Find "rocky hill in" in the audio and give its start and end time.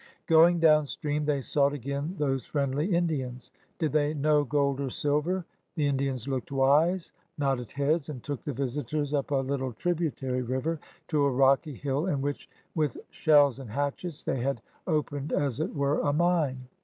11.31-12.19